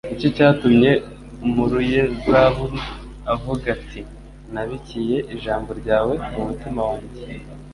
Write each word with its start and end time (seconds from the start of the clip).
Nicyo 0.09 0.29
cyatumye 0.37 0.91
Umuruyezaburi 1.45 2.79
avuga 3.33 3.65
ati: 3.77 3.99
“Nabikiye 4.53 5.17
ijambo 5.35 5.69
ryawe 5.81 6.13
mu 6.33 6.39
mutima 6.47 6.79
wanjye 6.89 7.21